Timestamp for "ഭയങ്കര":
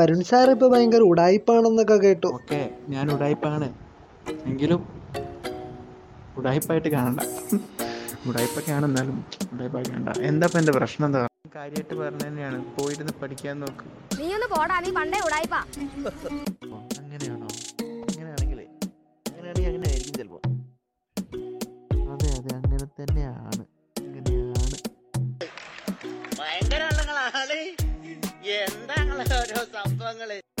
0.74-1.02, 26.40-26.82